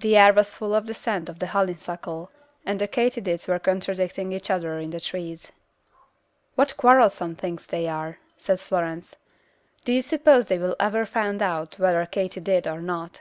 The 0.00 0.16
air 0.16 0.32
was 0.32 0.56
full 0.56 0.74
of 0.74 0.88
the 0.88 0.92
scent 0.92 1.28
of 1.28 1.38
the 1.38 1.46
honeysuckle, 1.46 2.32
and 2.66 2.80
the 2.80 2.88
katydids 2.88 3.46
were 3.46 3.60
contradicting 3.60 4.32
each 4.32 4.50
other 4.50 4.76
in 4.80 4.90
the 4.90 4.98
trees. 4.98 5.52
"What 6.56 6.76
quarrelsome 6.76 7.36
things 7.36 7.64
they 7.68 7.86
are," 7.86 8.18
said 8.36 8.58
Florence. 8.58 9.14
"Do 9.84 9.92
you 9.92 10.02
suppose 10.02 10.48
they 10.48 10.58
will 10.58 10.74
ever 10.80 11.06
find 11.06 11.40
out 11.40 11.78
whether 11.78 12.04
katy 12.06 12.40
did 12.40 12.66
or 12.66 12.80
not? 12.80 13.20